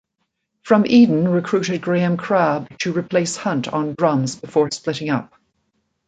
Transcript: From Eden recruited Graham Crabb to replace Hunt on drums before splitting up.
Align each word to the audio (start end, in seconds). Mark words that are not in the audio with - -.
From 0.63 0.87
Eden 0.87 1.27
recruited 1.27 1.79
Graham 1.83 2.17
Crabb 2.17 2.75
to 2.79 2.91
replace 2.91 3.35
Hunt 3.37 3.67
on 3.67 3.93
drums 3.93 4.35
before 4.35 4.71
splitting 4.71 5.11
up. 5.11 5.31